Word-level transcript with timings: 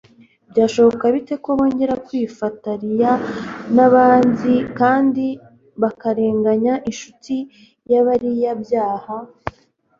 Byashoboka 0.51 1.05
bite 1.13 1.35
ko 1.43 1.49
bongera 1.57 1.93
kwifatariya 2.05 3.11
n'abanzi 3.75 4.53
kandi 4.79 5.25
bakarennganya 5.81 6.73
Inshuti 6.89 7.35
y'abariyabyaha'? 7.91 9.25